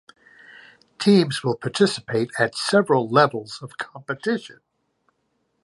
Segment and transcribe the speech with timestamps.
[0.97, 4.59] Teams will participate at several levels of competition.